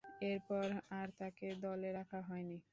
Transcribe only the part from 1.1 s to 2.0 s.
তাকে দলে